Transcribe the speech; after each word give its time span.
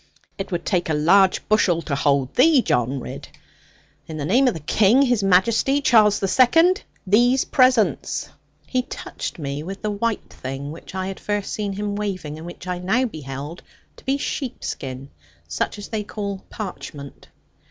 'It 0.39 0.51
would 0.51 0.65
take 0.65 0.89
a 0.89 0.95
large 0.95 1.47
bushel 1.47 1.79
to 1.83 1.93
hold 1.93 2.33
thee, 2.33 2.63
John 2.63 2.99
Ridd. 2.99 3.27
In 4.07 4.17
the 4.17 4.25
name 4.25 4.47
of 4.47 4.55
the 4.55 4.59
King, 4.59 5.03
His 5.03 5.21
Majesty, 5.21 5.79
Charles 5.79 6.17
the 6.19 6.27
Second, 6.27 6.81
these 7.05 7.45
presents!' 7.45 8.27
He 8.65 8.81
touched 8.81 9.37
me 9.37 9.61
with 9.61 9.83
the 9.83 9.91
white 9.91 10.27
thing 10.27 10.71
which 10.71 10.95
I 10.95 11.05
had 11.05 11.19
first 11.19 11.53
seen 11.53 11.73
him 11.73 11.95
waving, 11.95 12.39
and 12.39 12.47
which 12.47 12.65
I 12.65 12.79
now 12.79 13.05
beheld 13.05 13.61
to 13.97 14.03
be 14.03 14.17
sheepskin, 14.17 15.11
such 15.47 15.77
as 15.77 15.89
they 15.89 16.03
call 16.03 16.43
parchment. 16.49 17.27